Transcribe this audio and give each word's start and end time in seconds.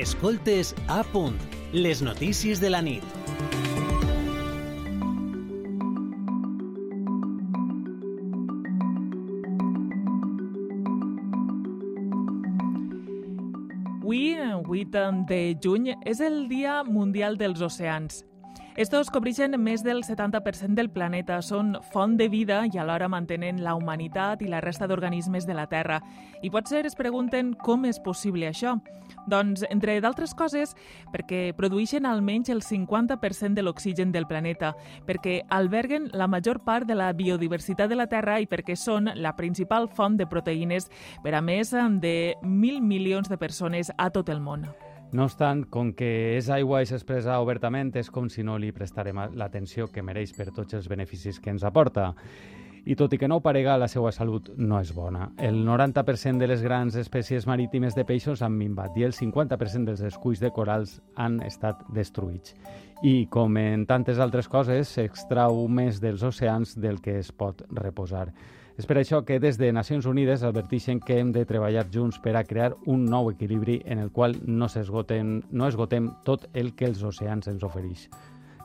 Escoltes 0.00 0.74
a 0.88 1.02
punt, 1.04 1.34
les 1.74 2.00
notícies 2.00 2.56
de 2.58 2.70
la 2.70 2.80
nit. 2.80 3.04
Avui, 14.00 14.86
8 14.86 15.26
de 15.28 15.58
juny, 15.60 15.92
és 16.08 16.24
el 16.24 16.46
Dia 16.48 16.80
Mundial 16.88 17.36
dels 17.36 17.60
Oceans. 17.60 18.24
Estos 18.80 19.10
cobreixen 19.12 19.52
més 19.60 19.82
del 19.84 19.98
70% 20.06 20.72
del 20.72 20.88
planeta, 20.88 21.42
són 21.44 21.74
font 21.92 22.14
de 22.16 22.30
vida 22.32 22.62
i 22.64 22.78
alhora 22.80 23.10
mantenen 23.12 23.58
la 23.60 23.74
humanitat 23.76 24.40
i 24.40 24.48
la 24.48 24.62
resta 24.64 24.88
d'organismes 24.88 25.44
de 25.44 25.52
la 25.52 25.66
Terra. 25.68 25.98
I 26.40 26.48
potser 26.48 26.86
es 26.88 26.96
pregunten 26.96 27.52
com 27.60 27.84
és 27.84 28.00
possible 28.00 28.48
això. 28.48 28.78
Doncs, 29.28 29.66
entre 29.68 29.98
d'altres 30.00 30.32
coses, 30.32 30.72
perquè 31.12 31.52
produeixen 31.60 32.08
almenys 32.08 32.48
el 32.48 32.64
50% 32.64 33.52
de 33.52 33.68
l'oxigen 33.68 34.16
del 34.16 34.24
planeta, 34.24 34.72
perquè 35.04 35.42
alberguen 35.50 36.08
la 36.16 36.30
major 36.32 36.64
part 36.64 36.88
de 36.88 36.96
la 36.96 37.12
biodiversitat 37.12 37.92
de 37.92 38.00
la 38.00 38.08
Terra 38.08 38.40
i 38.40 38.48
perquè 38.48 38.80
són 38.80 39.12
la 39.12 39.36
principal 39.36 39.92
font 39.92 40.16
de 40.16 40.24
proteïnes 40.24 40.88
per 41.20 41.36
a 41.36 41.44
més 41.44 41.76
de 41.76 42.32
1.000 42.40 42.80
milions 42.80 43.28
de 43.28 43.36
persones 43.36 43.92
a 43.98 44.08
tot 44.08 44.32
el 44.32 44.40
món. 44.40 44.64
No 45.12 45.24
obstant, 45.26 45.64
com 45.66 45.88
que 45.98 46.08
és 46.36 46.46
aigua 46.54 46.84
i 46.84 46.86
s'expressa 46.86 47.40
obertament, 47.42 47.88
és 47.98 48.10
com 48.14 48.28
si 48.30 48.44
no 48.46 48.54
li 48.62 48.70
prestarem 48.70 49.18
l'atenció 49.34 49.88
que 49.90 50.04
mereix 50.06 50.30
per 50.36 50.52
tots 50.54 50.76
els 50.78 50.86
beneficis 50.86 51.40
que 51.42 51.50
ens 51.50 51.64
aporta. 51.66 52.12
I 52.88 52.96
tot 52.96 53.12
i 53.12 53.18
que 53.20 53.28
no 53.28 53.42
parega, 53.44 53.76
la 53.76 53.88
seva 53.92 54.12
salut 54.12 54.48
no 54.56 54.78
és 54.80 54.92
bona. 54.96 55.30
El 55.36 55.58
90% 55.66 56.40
de 56.40 56.48
les 56.48 56.62
grans 56.64 56.96
espècies 56.96 57.46
marítimes 57.46 57.96
de 57.96 58.06
peixos 58.08 58.40
han 58.42 58.56
minvat 58.56 58.96
i 58.96 59.04
el 59.04 59.12
50% 59.12 59.90
dels 59.90 60.00
esculls 60.08 60.40
de 60.40 60.52
corals 60.54 61.00
han 61.16 61.40
estat 61.44 61.82
destruïts. 61.92 62.54
I, 63.02 63.26
com 63.32 63.56
en 63.56 63.84
tantes 63.88 64.20
altres 64.20 64.48
coses, 64.48 64.88
s'extrau 64.96 65.66
més 65.68 66.00
dels 66.00 66.24
oceans 66.24 66.74
del 66.80 67.00
que 67.04 67.18
es 67.20 67.30
pot 67.32 67.62
reposar. 67.76 68.30
És 68.80 68.86
per 68.88 68.96
això 68.96 69.20
que 69.28 69.36
des 69.40 69.58
de 69.60 69.72
Nacions 69.76 70.06
Unides 70.08 70.42
adverteixen 70.46 71.02
que 71.04 71.18
hem 71.20 71.34
de 71.36 71.44
treballar 71.44 71.84
junts 71.92 72.16
per 72.24 72.32
a 72.38 72.44
crear 72.48 72.72
un 72.88 73.04
nou 73.04 73.28
equilibri 73.28 73.82
en 73.84 74.00
el 74.00 74.08
qual 74.10 74.38
no, 74.46 74.68
no 74.70 75.68
esgotem 75.68 76.10
tot 76.24 76.48
el 76.54 76.72
que 76.72 76.88
els 76.88 77.02
oceans 77.04 77.50
ens 77.52 77.66
ofereix. 77.66 78.08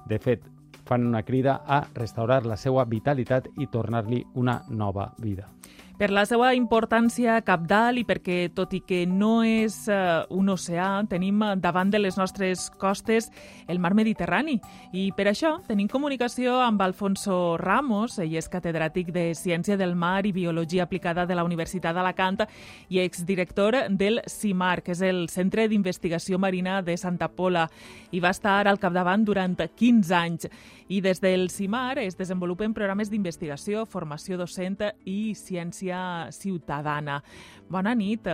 De 0.07 0.19
fet, 0.21 0.45
fan 0.85 1.05
una 1.05 1.23
crida 1.23 1.61
a 1.65 1.81
restaurar 1.93 2.45
la 2.45 2.57
seva 2.57 2.85
vitalitat 2.85 3.49
i 3.57 3.67
tornar-li 3.67 4.23
una 4.35 4.61
nova 4.69 5.11
vida 5.17 5.49
per 5.95 6.09
la 6.11 6.25
seva 6.27 6.49
importància 6.57 7.37
capdalt 7.45 8.01
i 8.01 8.03
perquè, 8.07 8.49
tot 8.55 8.73
i 8.75 8.81
que 8.83 9.05
no 9.07 9.39
és 9.47 9.85
uh, 9.87 10.25
un 10.35 10.51
oceà, 10.51 10.89
tenim 11.09 11.39
davant 11.63 11.91
de 11.91 12.01
les 12.01 12.17
nostres 12.19 12.67
costes 12.81 13.29
el 13.71 13.79
mar 13.79 13.93
Mediterrani. 13.95 14.57
I 14.91 15.07
per 15.15 15.29
això 15.31 15.55
tenim 15.67 15.87
comunicació 15.91 16.57
amb 16.63 16.83
Alfonso 16.83 17.55
Ramos, 17.61 18.19
ell 18.19 18.35
és 18.35 18.51
catedràtic 18.51 19.13
de 19.15 19.29
Ciència 19.37 19.79
del 19.79 19.95
Mar 19.95 20.25
i 20.27 20.33
Biologia 20.35 20.83
Aplicada 20.83 21.25
de 21.25 21.35
la 21.37 21.45
Universitat 21.47 21.95
d'Alacant 21.95 22.43
i 22.89 22.99
exdirector 22.99 23.85
del 23.89 24.21
CIMAR, 24.27 24.81
que 24.83 24.95
és 24.95 25.01
el 25.05 25.27
Centre 25.31 25.69
d'Investigació 25.71 26.39
Marina 26.41 26.81
de 26.83 26.97
Santa 26.97 27.29
Pola, 27.31 27.69
i 28.11 28.19
va 28.19 28.33
estar 28.35 28.65
al 28.67 28.81
capdavant 28.81 29.23
durant 29.23 29.55
15 29.55 30.15
anys. 30.15 30.49
I 30.87 31.01
des 31.01 31.21
del 31.21 31.49
CIMAR 31.49 31.97
es 32.03 32.17
desenvolupen 32.17 32.75
programes 32.77 33.09
d'investigació, 33.09 33.87
formació 33.89 34.37
docent 34.37 34.77
i 35.09 35.33
ciència 35.33 36.29
ciutadana. 36.35 37.21
Bona 37.69 37.95
nit. 37.97 38.29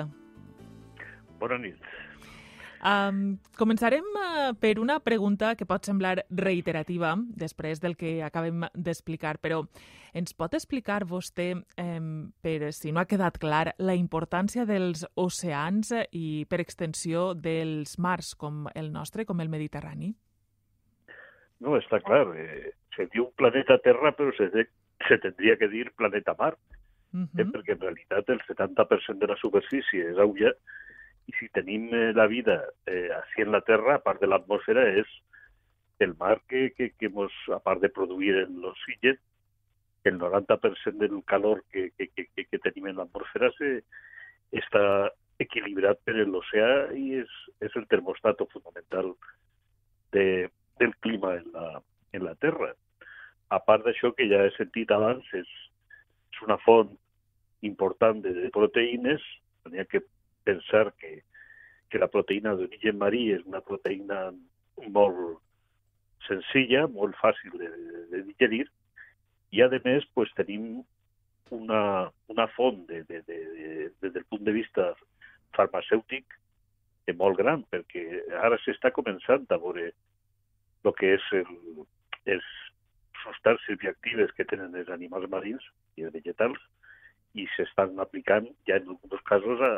Bona 1.40 1.58
nit. 1.62 1.80
Um, 2.82 3.38
començarem 3.60 4.08
uh, 4.18 4.56
per 4.58 4.80
una 4.82 4.96
pregunta 5.00 5.54
que 5.56 5.68
pot 5.70 5.86
semblar 5.86 6.24
reiterativa 6.34 7.14
després 7.38 7.80
del 7.80 7.94
que 7.96 8.24
acabem 8.26 8.66
d'explicar, 8.74 9.36
però 9.38 9.62
ens 10.18 10.34
pot 10.34 10.58
explicar 10.58 11.06
vostè, 11.06 11.54
um, 11.78 12.32
per 12.42 12.74
si 12.74 12.92
no 12.92 13.04
ha 13.04 13.06
quedat 13.06 13.38
clar, 13.40 13.76
la 13.78 13.96
importància 13.96 14.66
dels 14.66 15.06
oceans 15.14 15.94
i, 16.10 16.44
per 16.50 16.60
extensió, 16.66 17.32
dels 17.38 18.00
mars 18.02 18.34
com 18.36 18.66
el 18.74 18.92
nostre, 18.92 19.28
com 19.30 19.46
el 19.46 19.54
Mediterrani? 19.54 20.12
No, 21.62 21.78
està 21.78 22.02
clar. 22.04 22.26
Eh, 22.38 22.74
se 22.96 23.08
diu 23.14 23.30
planeta 23.38 23.80
Terra, 23.86 24.14
però 24.18 24.34
se, 24.38 24.50
de, 24.54 24.66
se 25.08 25.18
tendria 25.22 25.58
que 25.62 25.70
dir 25.72 25.90
planeta 25.98 26.36
Mar. 26.40 26.56
Uh 27.12 27.26
-huh. 27.28 27.40
eh, 27.42 27.46
perquè 27.46 27.74
en 27.74 27.82
realitat 27.82 28.30
el 28.30 28.40
70% 28.48 29.20
de 29.20 29.28
la 29.28 29.36
superfície 29.36 30.12
és 30.12 30.18
aigua 30.18 30.54
i 31.28 31.34
si 31.38 31.50
tenim 31.50 31.90
eh, 31.94 32.14
la 32.14 32.28
vida 32.28 32.64
eh, 32.88 33.10
així 33.12 33.42
en 33.42 33.52
la 33.52 33.62
Terra, 33.62 33.96
a 33.96 34.04
part 34.04 34.22
de 34.22 34.28
l'atmosfera, 34.28 34.88
és 35.02 35.08
el 36.00 36.16
mar 36.18 36.42
que, 36.48 36.72
que, 36.78 36.92
que 36.98 37.10
mos, 37.10 37.34
a 37.54 37.60
part 37.60 37.82
de 37.82 37.90
produir 37.90 38.48
l'oxigen, 38.50 39.20
el 40.04 40.18
90% 40.18 40.98
del 40.98 41.24
calor 41.26 41.64
que, 41.72 41.92
que, 41.98 42.08
que, 42.08 42.46
que 42.46 42.60
tenim 42.64 42.88
en 42.88 42.96
l'atmosfera 42.96 43.52
està 44.52 45.12
equilibrat 45.38 46.02
per 46.06 46.16
l'oceà 46.26 46.92
i 46.98 47.22
és, 47.22 47.36
és 47.62 47.76
el 47.76 47.86
termostato 47.88 48.48
fonamental 48.54 49.14
de, 50.16 50.50
del 50.80 50.96
clima 50.98 51.36
en 51.36 51.52
la, 51.54 51.82
en 52.14 52.26
la 52.26 52.36
Terra. 52.36 52.72
A 53.52 53.60
part 53.60 53.86
d'això 53.86 54.14
que 54.16 54.28
ja 54.32 54.44
he 54.46 54.52
sentit 54.56 54.92
abans, 54.92 55.28
és, 55.38 55.50
és 56.32 56.42
una 56.46 56.58
font 56.64 56.92
important 57.68 58.22
de, 58.24 58.34
de 58.38 58.50
proteïnes, 58.56 59.24
tenia 59.66 59.86
que 59.86 60.04
pensar 60.48 60.92
que, 60.98 61.22
que 61.92 62.02
la 62.02 62.10
proteïna 62.10 62.56
d'origen 62.58 62.98
marí 62.98 63.28
és 63.36 63.44
una 63.46 63.62
proteïna 63.66 64.32
molt 64.90 65.42
senzilla, 66.28 66.88
molt 66.88 67.18
fàcil 67.20 67.58
de, 67.60 67.70
de 68.14 68.24
digerir, 68.30 68.66
i 69.52 69.62
a 69.62 69.68
més 69.84 70.06
pues, 70.16 70.32
tenim 70.38 70.84
una, 71.52 72.10
una 72.32 72.48
font 72.56 72.86
de, 72.88 73.04
de, 73.10 73.20
de, 73.28 73.40
de, 73.56 73.90
des 74.02 74.14
del 74.14 74.26
punt 74.32 74.46
de 74.48 74.54
vista 74.56 74.94
farmacèutic 75.58 76.38
molt 77.18 77.38
gran, 77.38 77.64
perquè 77.68 78.22
ara 78.40 78.56
s'està 78.64 78.92
començant 78.96 79.44
a 79.50 79.58
veure 79.60 79.90
el 80.84 80.94
que 80.98 81.16
és 81.16 81.32
el, 81.38 81.86
els 82.36 82.48
substàncies 83.24 83.80
bioactives 83.82 84.34
que 84.38 84.48
tenen 84.50 84.76
els 84.76 84.90
animals 84.90 85.30
marins 85.30 85.66
i 85.98 86.08
els 86.08 86.16
vegetals, 86.16 86.60
i 87.38 87.46
s'estan 87.56 88.00
aplicant 88.04 88.48
ja 88.68 88.78
en 88.82 88.90
alguns 88.92 89.24
casos 89.30 89.62
a, 89.64 89.72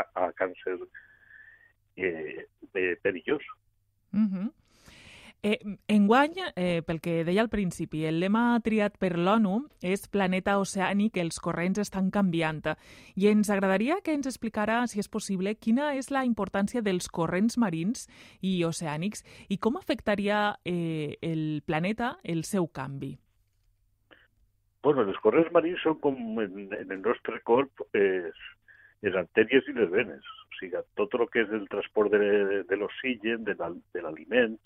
a, 0.00 0.04
a 0.26 0.28
càncer 0.38 0.76
eh, 1.96 2.46
perillós. 3.02 3.44
Uh 4.12 4.26
-huh. 4.26 4.46
Eh, 5.42 5.58
enguany, 5.88 6.34
eh, 6.54 6.82
pel 6.84 7.00
que 7.00 7.24
deia 7.24 7.40
al 7.40 7.48
principi, 7.48 8.02
el 8.04 8.18
lema 8.20 8.60
triat 8.60 8.98
per 9.00 9.14
l'ONU 9.16 9.54
és 9.80 10.02
Planeta 10.12 10.58
oceànic, 10.60 11.16
els 11.16 11.40
corrents 11.40 11.80
estan 11.80 12.10
canviant. 12.12 12.74
I 13.16 13.28
ens 13.30 13.48
agradaria 13.48 14.02
que 14.04 14.12
ens 14.12 14.28
explicara, 14.28 14.82
si 14.86 15.00
és 15.00 15.08
possible, 15.08 15.54
quina 15.56 15.94
és 15.96 16.10
la 16.10 16.26
importància 16.28 16.82
dels 16.84 17.08
corrents 17.08 17.56
marins 17.56 18.04
i 18.42 18.58
oceànics 18.68 19.24
i 19.48 19.56
com 19.56 19.78
afectaria 19.80 20.58
eh, 20.62 21.16
el 21.22 21.62
planeta 21.64 22.18
el 22.22 22.44
seu 22.44 22.68
canvi. 22.68 23.16
Bueno, 24.84 25.06
els 25.08 25.20
corrents 25.24 25.48
marins 25.52 25.80
són 25.80 25.96
com 26.04 26.20
en, 26.40 26.68
en 26.68 26.92
el 26.92 27.00
nostre 27.00 27.40
corp 27.48 27.80
eh, 27.94 28.28
les 29.00 29.16
artèries 29.16 29.64
i 29.72 29.72
les 29.72 29.88
venes. 29.88 30.20
O 30.20 30.60
sigui, 30.60 30.84
tot 31.00 31.16
el 31.16 31.24
que 31.32 31.46
és 31.46 31.56
el 31.56 31.64
transport 31.72 32.12
de, 32.12 32.60
de 32.68 32.76
l'oxigen, 32.76 33.48
de 33.48 33.56
l'aliment, 34.04 34.60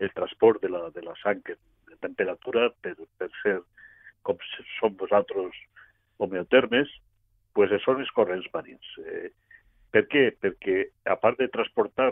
el 0.00 0.10
transport 0.16 0.62
de 0.64 0.70
la, 0.72 0.82
de 0.94 1.02
la 1.04 1.14
sang 1.22 1.42
de 1.44 1.96
temperatura 2.00 2.70
per, 2.82 2.96
per 3.20 3.30
ser 3.42 3.58
com 4.26 4.36
som 4.78 4.96
vosaltres 5.00 5.56
homeotermes, 6.20 6.88
pues 7.56 7.72
són 7.84 8.00
els 8.02 8.12
corrents 8.16 8.48
marins. 8.54 8.86
Eh, 9.04 9.30
per 9.90 10.04
què? 10.08 10.24
Perquè 10.40 10.76
a 11.08 11.16
de 11.38 11.48
transportar 11.52 12.10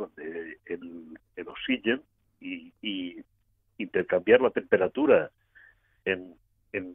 l'oxigen 1.45 2.01
i, 2.41 2.73
i 2.83 2.95
intercanviar 3.79 4.41
la 4.43 4.55
temperatura 4.55 5.29
en 6.05 6.33
en 6.73 6.95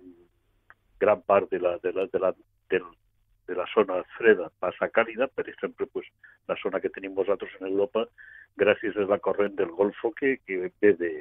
gran 1.00 1.22
part 1.22 1.50
de 1.51 1.60
la, 1.60 1.78
de 1.84 1.92
la, 1.94 2.06
de 2.07 2.19
la, 2.19 2.34
de, 2.69 2.80
de 3.48 3.56
la 3.56 3.66
zona 3.74 4.01
freda 4.18 4.50
passa 4.63 4.90
càlida, 4.90 5.28
per 5.28 5.48
exemple, 5.50 5.88
pues, 5.92 6.07
la 6.48 6.56
zona 6.62 6.80
que 6.80 6.92
tenim 6.94 7.16
vosaltres 7.16 7.56
en 7.60 7.68
Europa, 7.68 8.06
gràcies 8.60 8.98
a 8.98 9.07
la 9.10 9.19
corrent 9.19 9.56
del 9.60 9.72
Golfo 9.72 10.13
que, 10.19 10.38
que 10.45 10.69
ve 10.81 10.94
de, 11.00 11.12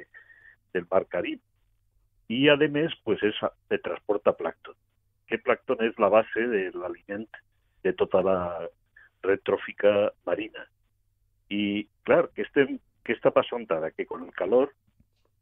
del 0.73 0.87
Mar 0.91 1.05
Carib. 1.11 1.41
I, 2.31 2.47
a 2.49 2.55
més, 2.55 2.95
pues, 3.03 3.23
és 3.23 3.39
de 3.69 3.79
transporta 3.83 4.33
plàcton. 4.37 4.75
Que 5.27 5.41
plàcton 5.43 5.83
és 5.85 5.99
la 5.99 6.09
base 6.13 6.47
de 6.51 6.69
l'aliment 6.75 7.27
de 7.83 7.93
tota 7.99 8.21
la 8.23 8.37
retròfica 9.23 10.11
marina. 10.27 10.63
I, 11.51 11.83
clar, 12.07 12.27
què, 12.35 12.47
estem, 12.47 12.79
què 13.03 13.15
està 13.17 13.31
passant 13.35 13.67
ara? 13.71 13.91
Que 13.91 14.07
con 14.07 14.23
el 14.23 14.31
calor 14.39 14.71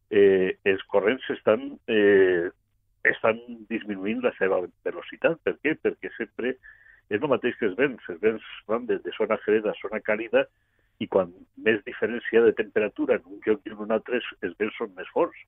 eh, 0.10 0.58
els 0.66 0.84
corrents 0.92 1.26
estan 1.34 1.78
eh, 1.88 2.50
estan 3.08 3.40
disminuint 3.70 4.22
la 4.24 4.34
seva 4.38 4.62
velocitat. 4.86 5.40
Per 5.46 5.56
què? 5.64 5.76
Perquè 5.82 6.12
sempre 6.18 6.56
és 7.12 7.20
el 7.20 7.32
mateix 7.32 7.58
que 7.60 7.68
els 7.70 7.78
vents. 7.80 8.10
Els 8.10 8.22
vents 8.22 8.52
van 8.72 8.86
de, 8.90 9.00
de 9.04 9.14
zona 9.18 9.40
freda 9.46 9.72
a 9.72 9.80
zona 9.82 10.02
càlida 10.06 10.46
i 11.02 11.08
quan 11.10 11.32
més 11.66 11.82
diferència 11.88 12.44
de 12.46 12.54
temperatura 12.58 13.18
en 13.18 13.26
un 13.34 13.42
lloc 13.46 13.66
i 13.66 13.74
en 13.74 13.82
un 13.88 13.96
altre, 13.98 14.22
els 14.46 14.58
vents 14.60 14.78
són 14.78 14.94
més 14.98 15.10
forts. 15.16 15.40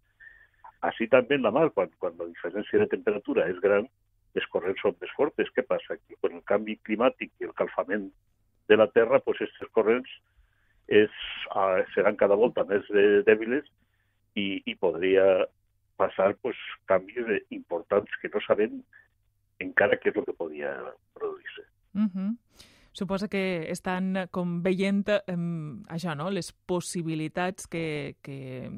Així 0.84 1.08
també 1.08 1.38
en 1.38 1.46
la 1.46 1.54
mar, 1.56 1.70
quan, 1.76 1.92
quan 2.02 2.18
la 2.20 2.28
diferència 2.28 2.82
de 2.82 2.90
temperatura 2.92 3.46
és 3.52 3.62
gran, 3.64 3.88
les 4.36 4.48
corrents 4.52 4.82
són 4.82 4.98
més 5.00 5.14
fortes. 5.16 5.52
Què 5.56 5.64
passa? 5.68 5.96
Que 5.96 6.18
amb 6.20 6.32
el 6.32 6.46
canvi 6.50 6.80
climàtic 6.88 7.32
i 7.40 7.48
el 7.48 7.54
calfament 7.60 8.10
de 8.72 8.80
la 8.80 8.90
Terra, 8.92 9.22
pues, 9.24 9.40
aquestes 9.40 9.72
corrents 9.78 10.10
és, 10.92 11.14
uh, 11.54 11.80
seran 11.94 12.18
cada 12.20 12.36
volta 12.36 12.66
més 12.68 12.90
dèbiles 13.28 13.70
i, 14.36 14.64
i 14.66 14.76
podria 14.76 15.46
passar 15.98 16.36
pues, 16.42 16.58
canvis 16.90 17.44
importants 17.50 18.12
que 18.22 18.32
no 18.34 18.42
sabem 18.48 18.82
encara 19.64 20.00
què 20.02 20.12
és 20.12 20.20
el 20.20 20.26
que 20.28 20.38
podia 20.38 20.72
produir-se. 21.14 21.68
Uh 21.94 22.08
-huh. 22.10 22.38
Suposa 22.94 23.28
que 23.28 23.72
estan 23.72 24.28
com 24.32 24.62
veient 24.62 25.10
eh, 25.10 25.36
això, 25.90 26.16
no? 26.16 26.30
les 26.30 26.52
possibilitats 26.52 27.68
que, 27.68 28.18
que 28.22 28.70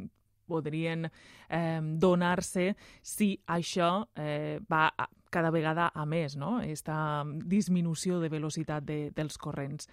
podrien 0.48 1.10
eh, 1.50 1.82
donar-se 1.82 2.76
si 3.02 3.40
això 3.48 4.08
eh, 4.16 4.60
va 4.72 4.94
a, 4.98 5.10
cada 5.30 5.52
vegada 5.52 5.92
a 5.94 6.06
més, 6.06 6.38
no? 6.38 6.62
Esta 6.62 7.26
disminució 7.26 8.22
de 8.22 8.30
velocitat 8.30 8.86
de, 8.86 9.12
dels 9.12 9.38
corrents. 9.38 9.90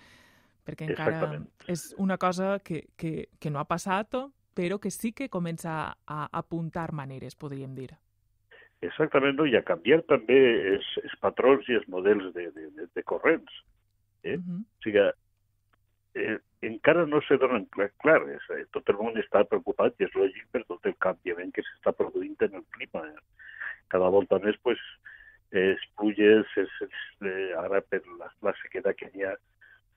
Perquè 0.63 0.87
encara 0.87 1.41
és 1.67 1.89
una 1.99 2.17
cosa 2.17 2.61
que, 2.63 2.85
que, 2.97 3.29
que 3.41 3.51
no 3.51 3.59
ha 3.59 3.67
passat, 3.67 4.15
però 4.55 4.79
que 4.79 4.91
sí 4.91 5.13
que 5.13 5.29
comença 5.29 5.97
a 6.07 6.29
apuntar 6.33 6.93
maneres, 6.93 7.37
podríem 7.37 7.75
dir. 7.75 7.91
Exactament, 8.83 9.37
no? 9.39 9.47
i 9.47 9.55
a 9.57 9.63
canviar 9.63 10.01
també 10.11 10.39
els, 10.75 10.87
els 11.05 11.13
patrons 11.23 11.69
i 11.71 11.77
els 11.79 11.87
models 11.89 12.33
de, 12.35 12.49
de, 12.51 12.71
de, 12.77 12.89
de 12.95 13.03
corrents. 13.07 13.53
Eh? 14.23 14.37
Uh 14.37 14.43
-huh. 14.43 14.61
O 14.63 14.83
sigui, 14.83 15.05
eh, 16.15 16.39
encara 16.63 17.07
no 17.07 17.21
se 17.23 17.37
donen 17.37 17.67
clar, 17.75 17.91
clar 18.03 18.23
és, 18.31 18.43
eh, 18.51 18.65
tot 18.71 18.89
el 18.89 18.97
món 18.97 19.17
està 19.19 19.45
preocupat 19.45 19.95
i 19.99 20.05
és 20.05 20.15
lògic 20.15 20.47
per 20.51 20.65
tot 20.65 20.85
el 20.87 20.97
canviament 20.99 21.53
que 21.53 21.63
s'està 21.63 21.93
produint 21.93 22.37
en 22.41 22.55
el 22.55 22.65
clima. 22.77 23.07
Eh? 23.07 23.21
Cada 23.89 24.09
volta 24.09 24.39
més, 24.39 24.57
pues, 24.63 24.79
les 25.53 25.81
pluges, 25.97 26.47
és, 26.57 26.71
és, 26.81 26.99
eh, 27.29 27.53
ara 27.59 27.81
per 27.81 28.03
la, 28.19 28.31
la 28.43 28.55
sequera 28.63 28.95
que 28.95 29.11
hi 29.15 29.25
ha, 29.25 29.35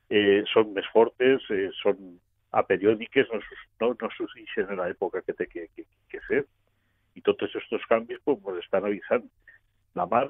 eh, 0.09 0.43
són 0.53 0.73
més 0.73 0.87
fortes, 0.93 1.45
eh, 1.49 1.69
són 1.81 2.19
aperiòdiques, 2.51 3.27
no, 3.31 3.39
no, 3.85 3.95
no 4.01 4.11
s'usen 4.15 4.71
en 4.71 4.81
l'època 4.81 5.21
que 5.25 5.33
té 5.33 5.47
que, 5.51 5.67
que, 5.75 5.85
que 6.11 6.21
ser. 6.27 6.43
I 7.15 7.23
tots 7.23 7.45
aquests 7.47 7.87
canvis 7.91 8.19
pues, 8.25 8.41
ens 8.51 8.63
estan 8.63 8.87
avisant. 8.87 9.29
La 9.95 10.07
mar 10.11 10.25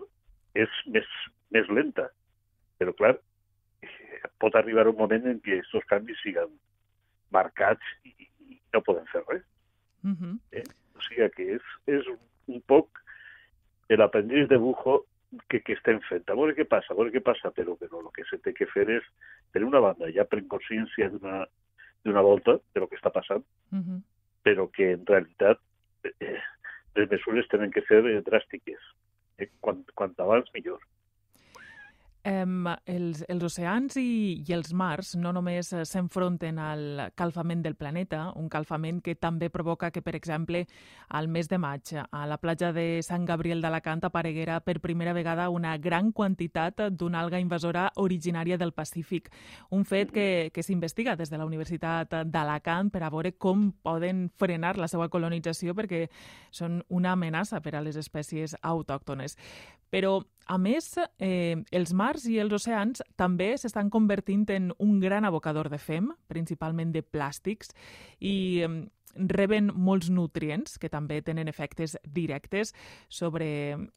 és 0.56 0.82
més, 0.94 1.08
més 1.56 1.70
lenta, 1.74 2.10
però 2.80 2.94
clar, 2.94 3.16
pot 4.42 4.56
arribar 4.56 4.88
un 4.92 5.00
moment 5.00 5.26
en 5.32 5.42
què 5.44 5.60
aquests 5.60 5.90
canvis 5.90 6.22
siguin 6.24 6.54
marcats 7.34 7.96
i, 8.06 8.14
i 8.46 8.60
no 8.76 8.84
poden 8.86 9.08
fer 9.12 9.24
res. 9.26 9.44
Uh 10.06 10.14
-huh. 10.14 10.38
eh? 10.52 10.64
O 10.96 11.02
sigui 11.02 11.30
que 11.36 11.50
és, 11.58 11.66
és 11.88 12.08
un 12.48 12.62
poc 12.68 13.02
l'aprendiz 13.90 14.48
de 14.50 14.58
bujo 14.58 15.06
que, 15.50 15.62
que 15.62 15.74
estem 15.74 16.00
fent. 16.10 16.30
A 16.30 16.36
veure 16.36 16.56
què 16.56 16.66
passa, 16.68 16.94
a 16.94 16.98
veure 16.98 17.12
què 17.12 17.22
passa, 17.22 17.52
però, 17.52 17.76
però 17.78 18.00
el 18.00 18.12
que 18.16 18.26
se 18.30 18.38
té 18.38 18.54
que 18.54 18.68
fer 18.72 18.88
és, 18.90 19.04
per 19.52 19.64
una 19.64 19.80
banda, 19.80 20.12
ja 20.16 20.26
pren 20.26 20.48
consciència 20.48 21.10
d'una 21.10 21.46
d'una 22.06 22.22
volta 22.22 22.60
de 22.74 22.82
lo 22.82 22.88
que 22.88 22.98
està 23.00 23.12
passant, 23.12 23.44
uh 23.72 23.80
-huh. 23.80 24.02
però 24.46 24.70
que 24.72 24.92
en 24.94 25.06
realitat 25.06 25.60
eh, 26.20 26.42
les 26.96 27.10
mesures 27.10 27.48
tenen 27.48 27.72
que 27.72 27.82
ser 27.90 28.06
eh, 28.06 28.22
dràstiques. 28.22 28.82
Eh, 29.38 29.50
quant, 29.60 29.84
quant 29.96 30.14
abans, 30.18 30.52
millor. 30.54 30.80
Um, 32.26 32.66
els, 32.90 33.20
els 33.30 33.44
oceans 33.46 34.00
i, 34.02 34.42
i 34.42 34.54
els 34.56 34.72
mars 34.74 35.12
no 35.14 35.30
només 35.36 35.68
eh, 35.78 35.84
s'enfronten 35.86 36.58
al 36.58 37.04
calfament 37.14 37.62
del 37.62 37.76
planeta, 37.78 38.32
un 38.42 38.48
calfament 38.50 39.04
que 39.06 39.14
també 39.14 39.52
provoca 39.54 39.92
que, 39.94 40.02
per 40.02 40.16
exemple, 40.18 40.64
al 41.14 41.30
mes 41.30 41.46
de 41.52 41.60
maig, 41.62 41.92
a 42.02 42.24
la 42.26 42.40
platja 42.42 42.72
de 42.74 43.04
Sant 43.06 43.28
Gabriel 43.30 43.62
d'Alacant 43.62 44.02
apareguera 44.10 44.58
per 44.66 44.80
primera 44.82 45.14
vegada 45.14 45.52
una 45.54 45.76
gran 45.78 46.10
quantitat 46.12 46.88
d'una 46.98 47.22
alga 47.22 47.38
invasora 47.38 47.92
originària 48.02 48.58
del 48.58 48.74
Pacífic. 48.74 49.30
Un 49.70 49.86
fet 49.86 50.10
que, 50.10 50.50
que 50.50 50.66
s'investiga 50.66 51.14
des 51.16 51.30
de 51.30 51.38
la 51.38 51.46
Universitat 51.46 52.24
d'Alacant 52.26 52.90
per 52.90 53.04
a 53.06 53.14
veure 53.14 53.36
com 53.38 53.70
poden 53.86 54.32
frenar 54.42 54.80
la 54.82 54.90
seva 54.90 55.12
colonització 55.14 55.78
perquè 55.78 56.08
són 56.50 56.82
una 56.90 57.14
amenaça 57.14 57.62
per 57.62 57.76
a 57.78 57.86
les 57.86 58.02
espècies 58.02 58.58
autòctones. 58.64 59.38
Però, 59.94 60.24
a 60.46 60.58
més, 60.62 60.92
eh, 61.20 61.58
els 61.72 61.94
mars 61.94 62.26
i 62.30 62.38
els 62.40 62.54
oceans 62.54 63.02
també 63.18 63.54
s'estan 63.58 63.90
convertint 63.90 64.46
en 64.54 64.72
un 64.78 65.00
gran 65.00 65.26
abocador 65.26 65.70
de 65.70 65.80
fem, 65.82 66.12
principalment 66.28 66.92
de 66.94 67.02
plàstics, 67.02 67.74
i 68.20 68.62
eh, 68.62 68.70
reben 69.16 69.72
molts 69.74 70.10
nutrients 70.10 70.78
que 70.80 70.90
també 70.92 71.22
tenen 71.26 71.48
efectes 71.48 71.98
directes 72.04 72.74
sobre 73.10 73.48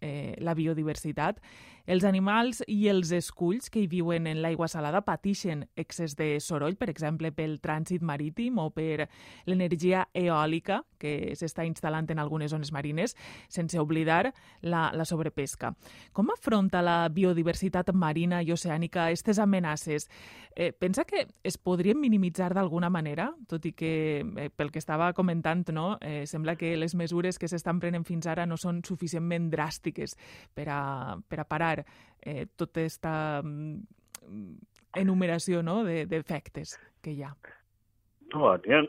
eh, 0.00 0.36
la 0.38 0.54
biodiversitat. 0.54 1.42
Els 1.88 2.04
animals 2.04 2.60
i 2.68 2.82
els 2.92 3.14
esculls 3.16 3.70
que 3.72 3.80
hi 3.80 3.86
viuen 3.88 4.26
en 4.28 4.42
l'aigua 4.44 4.66
salada 4.68 5.00
pateixen 5.06 5.62
excés 5.72 6.18
de 6.18 6.34
soroll, 6.44 6.76
per 6.76 6.90
exemple, 6.92 7.30
pel 7.32 7.56
trànsit 7.64 8.04
marítim 8.04 8.58
o 8.60 8.68
per 8.68 9.06
l'energia 9.48 10.02
eòlica 10.12 10.82
que 11.00 11.32
s'està 11.38 11.64
instal·lant 11.64 12.10
en 12.12 12.20
algunes 12.20 12.52
zones 12.52 12.74
marines, 12.76 13.16
sense 13.48 13.80
oblidar 13.80 14.34
la, 14.60 14.90
la 14.92 15.06
sobrepesca. 15.08 15.72
Com 16.12 16.28
afronta 16.34 16.82
la 16.84 16.98
biodiversitat 17.08 17.94
marina 17.96 18.42
i 18.42 18.52
oceànica 18.52 19.06
aquestes 19.06 19.40
amenaces? 19.40 20.10
Eh, 20.54 20.72
pensa 20.72 21.06
que 21.08 21.24
es 21.42 21.56
podrien 21.56 21.96
minimitzar 22.00 22.52
d'alguna 22.52 22.90
manera, 22.90 23.30
tot 23.48 23.64
i 23.64 23.72
que, 23.72 24.20
eh, 24.36 24.50
pel 24.50 24.72
que 24.74 24.80
estava 24.82 25.07
comentant, 25.16 25.64
no, 25.74 25.96
eh, 26.00 26.26
sembla 26.26 26.56
que 26.56 26.76
les 26.76 26.94
mesures 26.98 27.38
que 27.38 27.48
s'estan 27.48 27.80
prenent 27.80 28.06
fins 28.08 28.26
ara 28.26 28.46
no 28.46 28.56
són 28.56 28.82
suficientment 28.86 29.50
dràstiques 29.52 30.16
per 30.54 30.68
a, 30.72 30.80
per 31.28 31.40
a 31.40 31.46
parar 31.48 31.76
eh, 31.80 32.46
tota 32.56 32.80
aquesta 32.80 33.14
mm, 33.42 34.54
enumeració 35.02 35.62
no, 35.62 35.82
d'efectes 35.84 36.76
de, 36.76 36.86
que 37.02 37.16
hi 37.16 37.24
ha. 37.24 37.34
No, 38.34 38.54
n'hi 38.64 38.78
ha... 38.78 38.82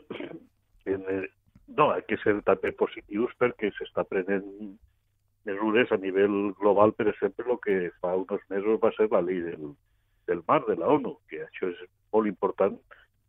No, 1.78 1.92
que 2.08 2.16
ser 2.18 2.32
també 2.42 2.72
positius 2.74 3.30
perquè 3.38 3.68
s'està 3.76 4.02
prenent 4.02 4.46
mesures 5.46 5.92
a 5.94 5.98
nivell 6.02 6.52
global, 6.58 6.92
per 6.98 7.06
exemple, 7.12 7.46
el 7.46 7.60
que 7.64 7.76
fa 8.02 8.16
uns 8.18 8.42
mesos 8.50 8.80
va 8.82 8.90
ser 8.96 9.06
la 9.12 9.22
llei 9.22 9.38
del, 9.44 9.70
del 10.26 10.42
mar 10.48 10.64
de 10.66 10.76
la 10.80 10.88
ONU, 10.96 11.14
que 11.30 11.44
això 11.46 11.70
és 11.70 11.84
molt 12.12 12.26
important, 12.26 12.76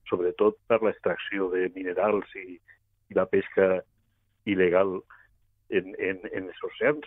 sobretot 0.10 0.58
per 0.68 0.82
l'extracció 0.84 1.52
de 1.54 1.70
minerals 1.76 2.34
i 2.36 2.60
la 3.16 3.26
pesca 3.26 3.82
il·legal 4.46 5.00
en, 5.70 5.96
en, 6.00 6.22
en 6.32 6.48
els 6.48 6.64
oceans. 6.68 7.06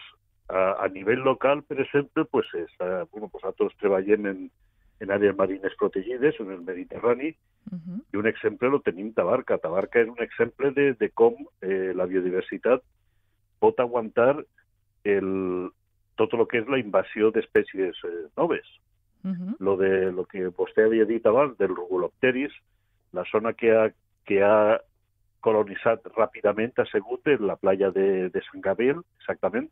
A, 0.49 0.75
a 0.85 0.89
nivell 0.93 1.25
local, 1.25 1.63
per 1.65 1.81
exemple, 1.81 2.27
pues, 2.29 2.51
està, 2.59 3.07
bueno, 3.13 3.31
pues 3.33 3.43
nosaltres 3.45 3.77
treballem 3.81 4.27
en, 4.29 4.43
en 5.01 5.13
àrees 5.15 5.37
marines 5.37 5.77
protegides, 5.81 6.39
en 6.41 6.51
el 6.53 6.61
Mediterrani, 6.63 7.35
uh 7.73 7.79
-huh. 7.79 8.01
i 8.13 8.17
un 8.17 8.27
exemple 8.27 8.69
lo 8.69 8.81
tenim 8.81 9.13
Tabarca. 9.13 9.59
Tabarca 9.59 10.01
és 10.01 10.09
un 10.09 10.21
exemple 10.21 10.71
de, 10.71 10.93
de 10.95 11.09
com 11.11 11.35
eh, 11.63 11.93
la 11.95 12.07
biodiversitat 12.07 12.83
pot 13.59 13.81
aguantar 13.81 14.45
el, 15.05 15.71
tot 16.17 16.35
el 16.35 16.47
que 16.47 16.59
és 16.59 16.69
la 16.69 16.79
invasió 16.79 17.31
d'espècies 17.31 18.05
eh, 18.05 18.27
noves. 18.37 18.67
Uh 19.25 19.31
-huh. 19.31 19.57
lo, 19.59 19.77
de, 19.77 20.13
lo 20.13 20.27
que 20.27 20.49
vostè 20.49 20.85
havia 20.85 21.07
dit 21.07 21.25
abans 21.27 21.57
del 21.57 21.75
rugulopteris, 21.75 22.53
la 23.13 23.25
zona 23.25 23.55
que 23.55 23.73
ha, 23.73 23.91
que 24.27 24.43
ha 24.43 24.81
colonitzat 25.45 26.07
ràpidament 26.17 26.79
ha 26.81 26.87
sigut 26.91 27.29
en 27.29 27.47
la 27.49 27.57
playa 27.61 27.91
de, 27.95 28.31
de 28.33 28.43
Sant 28.49 28.63
Gabriel, 28.65 29.03
exactament, 29.21 29.69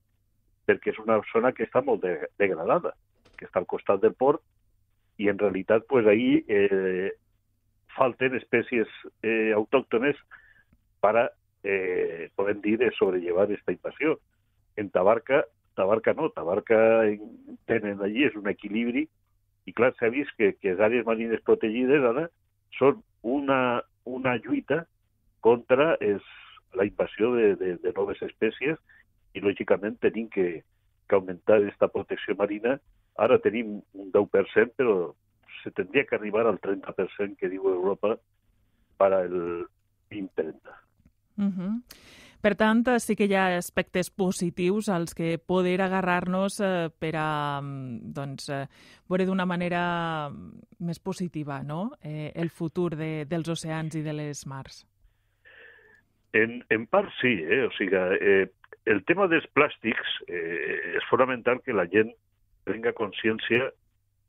perquè 0.69 0.93
és 0.93 1.01
una 1.03 1.19
zona 1.33 1.53
que 1.57 1.65
està 1.67 1.83
molt 1.85 2.05
de, 2.05 2.15
degradada, 2.41 2.93
que 3.39 3.49
està 3.49 3.63
al 3.63 3.69
costat 3.71 4.03
del 4.03 4.15
port, 4.19 4.43
i 5.19 5.29
en 5.33 5.39
realitat 5.39 5.87
pues, 5.89 6.07
ahí 6.07 6.43
eh, 6.49 7.11
falten 7.97 8.37
espècies 8.39 8.89
eh, 9.23 9.53
autòctones 9.57 10.19
para, 11.05 11.29
eh, 11.65 12.31
podem 12.37 12.63
dir, 12.65 12.79
sobrellevar 12.99 13.49
aquesta 13.49 13.75
invasió. 13.75 14.19
En 14.77 14.89
Tabarca, 14.91 15.43
Tabarca 15.77 16.15
no, 16.17 16.31
Tabarca 16.33 16.79
tenen 17.69 18.01
allí, 18.01 18.25
és 18.29 18.39
un 18.39 18.49
equilibri, 18.49 19.07
i 19.69 19.75
clar, 19.77 19.93
s'ha 19.99 20.11
vist 20.11 20.33
que, 20.39 20.55
que 20.59 20.73
les 20.73 20.81
àrees 20.83 21.07
marines 21.07 21.43
protegides 21.47 22.05
ara 22.09 22.27
són 22.79 23.03
una, 23.23 23.83
una 24.09 24.35
lluita 24.43 24.83
contra 25.45 25.97
és 26.01 26.23
la 26.79 26.87
invasió 26.89 27.35
de, 27.37 27.55
de, 27.61 27.75
de 27.83 27.93
noves 27.97 28.23
espècies 28.25 28.79
i, 29.35 29.43
lògicament, 29.45 29.99
tenim 30.01 30.29
que, 30.33 30.63
que 31.09 31.19
augmentar 31.19 31.61
aquesta 31.61 31.91
protecció 31.93 32.37
marina. 32.39 32.79
Ara 33.21 33.41
tenim 33.45 33.81
un 33.93 34.13
10%, 34.15 34.77
però 34.79 35.13
se 35.63 35.71
tindria 35.77 36.07
que 36.09 36.17
arribar 36.17 36.47
al 36.47 36.61
30% 36.61 37.37
que 37.39 37.51
diu 37.53 37.69
Europa 37.69 38.17
per 38.99 39.13
al 39.13 39.37
2030. 40.11 40.81
Uh 41.39 41.45
-huh. 41.45 41.73
Per 42.43 42.57
tant, 42.59 42.83
sí 42.99 43.15
que 43.15 43.29
hi 43.31 43.35
ha 43.39 43.57
aspectes 43.57 44.11
positius 44.11 44.89
als 44.89 45.15
que 45.15 45.39
poder 45.39 45.81
agarrar-nos 45.81 46.59
eh, 46.61 46.91
per 46.91 47.15
a 47.15 47.61
mm, 47.63 48.13
doncs, 48.17 48.49
eh, 48.49 48.67
veure 49.09 49.27
d'una 49.29 49.47
manera 49.47 50.29
més 50.81 50.99
positiva, 50.99 51.63
no?, 51.63 51.93
eh, 52.03 52.33
el 52.35 52.51
futur 52.51 52.97
de, 52.97 53.25
dels 53.31 53.49
oceans 53.49 53.95
i 53.95 54.03
de 54.03 54.13
les 54.13 54.45
mars. 54.47 54.83
En, 56.33 56.65
en 56.71 56.87
part 56.87 57.11
sí, 57.21 57.35
eh? 57.45 57.65
o 57.69 57.71
sigui, 57.77 57.97
eh, 57.97 58.49
el 58.89 59.05
tema 59.05 59.29
dels 59.29 59.47
plàstics 59.55 60.19
eh, 60.27 60.97
és 60.99 61.09
fonamental 61.11 61.61
que 61.63 61.77
la 61.77 61.87
gent 61.93 62.11
prenga 62.65 62.95
consciència 62.97 63.71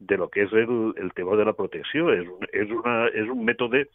de 0.03 0.17
lo 0.17 0.27
que 0.29 0.43
és 0.43 0.53
el, 0.53 0.93
el 0.99 1.13
tema 1.15 1.37
de 1.39 1.45
la 1.47 1.55
protecció. 1.55 2.11
És 2.11 2.27
és 2.51 2.71
una, 2.75 3.07
és 3.15 3.29
un 3.31 3.43
mètode 3.47 3.85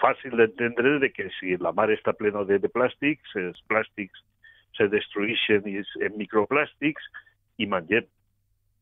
fàcil 0.00 0.36
d'entendre 0.38 0.98
de 1.02 1.10
que 1.14 1.28
si 1.38 1.56
la 1.56 1.72
mar 1.72 1.88
està 1.94 2.14
plena 2.18 2.44
de, 2.48 2.58
de 2.58 2.70
plàstics, 2.70 3.34
els 3.38 3.62
plàstics 3.70 4.22
se 4.74 4.88
destrueixen 4.90 5.66
en 5.70 6.18
microplàstics 6.18 7.10
i 7.62 7.70
mengem. 7.70 8.06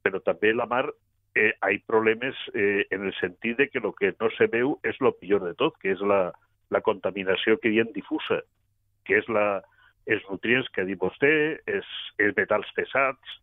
Però 0.03 0.19
també 0.25 0.55
la 0.57 0.67
mar 0.67 0.87
eh, 1.37 1.53
hi 1.53 1.77
ha 1.77 1.87
problemes 1.87 2.39
eh, 2.55 2.89
en 2.91 3.07
el 3.07 3.15
sentit 3.21 3.59
de 3.61 3.69
que 3.69 3.83
el 3.85 3.93
que 3.99 4.15
no 4.19 4.33
se 4.39 4.49
veu 4.53 4.79
és 4.89 4.99
el 5.01 5.13
millor 5.21 5.45
de 5.47 5.55
tot, 5.61 5.77
que 5.85 5.93
és 5.93 6.01
la, 6.01 6.33
la 6.73 6.81
contaminació 6.81 7.59
que 7.61 7.73
diem 7.73 7.93
difusa, 7.95 8.41
que 9.07 9.19
és 9.21 9.29
la, 9.29 9.63
els 10.07 10.25
nutrients 10.31 10.69
que 10.73 10.83
ha 10.83 10.89
dit 10.89 10.99
vostè, 10.99 11.33
els, 11.71 11.91
els 12.23 12.37
metalls 12.39 12.71
pesats, 12.77 13.39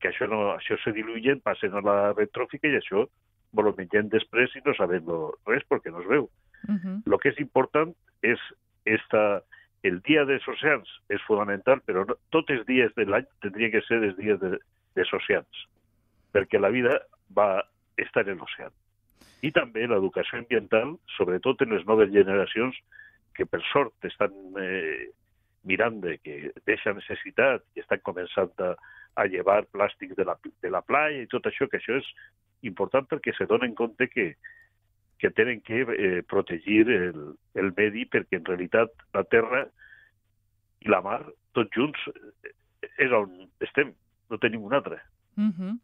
que 0.00 0.10
això, 0.10 0.28
no, 0.28 0.42
això 0.56 0.76
se 0.82 0.92
diluyen, 0.96 1.40
passen 1.44 1.76
a 1.76 1.84
la 1.84 1.98
retròfica 2.12 2.68
i 2.68 2.78
això 2.80 3.06
ho 3.56 3.72
mengem 3.72 4.10
després 4.12 4.52
i 4.58 4.60
no 4.66 4.74
sabem 4.76 5.06
res 5.48 5.64
perquè 5.70 5.92
no 5.92 6.02
es 6.02 6.08
veu. 6.10 6.28
Uh 6.68 6.74
-huh. 6.74 7.02
Lo 7.06 7.18
que 7.18 7.30
és 7.30 7.38
important 7.40 7.94
és 8.22 8.38
esta, 8.84 9.42
el 9.82 10.00
dia 10.02 10.24
dels 10.24 10.46
oceans 10.48 10.88
és 11.08 11.22
fonamental, 11.22 11.80
però 11.86 12.04
no, 12.06 12.16
tots 12.30 12.50
els 12.50 12.66
dies 12.66 12.92
de 12.94 13.04
l'any 13.04 13.26
tindrien 13.40 13.70
que 13.70 13.80
ser 13.82 14.02
els 14.02 14.16
dies 14.16 14.38
de, 14.40 14.58
dels 14.94 15.12
oceans, 15.12 15.68
perquè 16.32 16.60
la 16.60 16.70
vida 16.70 17.00
va 17.30 17.64
estar 17.96 18.28
en 18.28 18.38
l'oceà 18.38 18.70
i 19.44 19.52
també 19.52 19.86
l'educació 19.86 20.40
ambiental, 20.40 20.96
sobretot 21.16 21.62
en 21.62 21.74
les 21.74 21.84
noves 21.86 22.12
generacions 22.12 22.76
que 23.36 23.44
per 23.44 23.60
sort 23.68 24.08
estan 24.08 24.32
eh, 24.60 25.10
mirant 25.68 26.00
de 26.00 26.16
que 26.22 26.52
deixa 26.68 26.94
necessitat 26.96 27.64
i 27.76 27.82
estan 27.82 28.00
començant 28.06 28.52
a, 28.64 28.72
a 29.20 29.26
llevar 29.28 29.64
plàstic 29.74 30.14
de 30.16 30.24
la, 30.24 30.36
de 30.62 30.72
la 30.72 30.82
playa 30.86 31.22
i 31.22 31.30
tot 31.32 31.48
això, 31.48 31.68
que 31.68 31.80
això 31.80 31.98
és 32.00 32.08
important 32.66 33.08
perquè 33.10 33.34
se 33.36 33.48
donen 33.50 33.74
compte 33.76 34.08
que, 34.08 34.30
que 35.18 35.30
tenen 35.36 35.60
que 35.66 35.82
eh, 35.84 36.22
protegir 36.28 36.86
el, 36.92 37.18
el 37.54 37.72
medi 37.76 38.06
perquè 38.08 38.40
en 38.40 38.48
realitat 38.48 38.92
la 39.16 39.24
terra 39.28 39.66
i 40.84 40.92
la 40.92 41.02
mar, 41.04 41.20
tots 41.56 41.72
junts, 41.76 42.08
eh, 42.46 42.54
és 43.02 43.12
on 43.12 43.32
estem, 43.64 43.92
no 44.30 44.40
tenim 44.40 44.64
un 44.64 44.74
altre. 44.76 45.00
Mm 45.36 45.52
-hmm. 45.52 45.78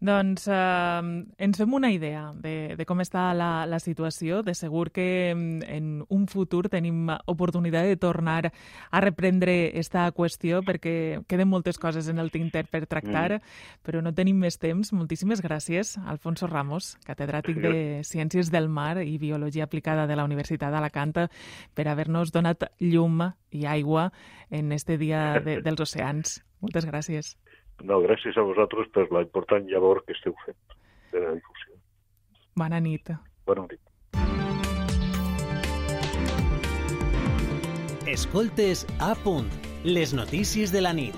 Doncs 0.00 0.46
eh, 0.48 1.24
ens 1.44 1.58
fem 1.60 1.74
una 1.76 1.90
idea 1.92 2.30
de, 2.32 2.72
de 2.76 2.84
com 2.88 3.02
està 3.04 3.26
la, 3.36 3.66
la 3.68 3.78
situació. 3.84 4.40
De 4.42 4.54
segur 4.56 4.88
que 4.96 5.06
en 5.30 5.90
un 6.08 6.24
futur 6.30 6.70
tenim 6.72 7.10
oportunitat 7.28 7.84
de 7.90 7.98
tornar 8.00 8.48
a 8.48 9.02
reprendre 9.04 9.56
aquesta 9.68 10.06
qüestió 10.16 10.62
perquè 10.64 11.20
queden 11.28 11.50
moltes 11.52 11.78
coses 11.78 12.08
en 12.08 12.18
el 12.18 12.32
tinter 12.32 12.64
per 12.72 12.86
tractar, 12.88 13.36
mm. 13.36 13.82
però 13.84 14.00
no 14.00 14.14
tenim 14.16 14.40
més 14.40 14.56
temps. 14.56 14.94
Moltíssimes 14.96 15.44
gràcies, 15.44 15.98
Alfonso 16.08 16.48
Ramos, 16.48 16.94
catedràtic 17.04 17.60
de 17.60 18.00
Ciències 18.08 18.48
del 18.50 18.72
Mar 18.72 19.02
i 19.04 19.18
Biologia 19.20 19.68
Aplicada 19.68 20.08
de 20.08 20.16
la 20.16 20.24
Universitat 20.24 20.72
d'Alacant, 20.72 21.12
per 21.74 21.88
haver-nos 21.90 22.32
donat 22.32 22.70
llum 22.80 23.20
i 23.50 23.66
aigua 23.66 24.10
en 24.48 24.72
este 24.72 24.96
dia 24.96 25.40
de, 25.44 25.60
dels 25.60 25.80
oceans. 25.84 26.40
Moltes 26.60 26.86
gràcies. 26.88 27.34
No, 27.84 28.00
gràcies 28.04 28.36
a 28.36 28.44
vosaltres 28.44 28.90
per 28.94 29.06
la 29.14 29.22
important 29.24 29.68
llavor 29.70 30.02
que 30.04 30.12
esteu 30.16 30.34
fent 30.44 30.58
de 31.12 31.22
la 31.24 31.32
difusió. 31.36 31.78
Bona 32.60 32.80
nit. 32.80 33.12
Bona 33.46 33.66
nit. 33.70 33.80
Escoltes 38.10 38.84
a 38.98 39.14
punt, 39.24 39.48
les 39.84 40.12
notícies 40.12 40.72
de 40.74 40.82
la 40.82 40.92
nit. 40.92 41.16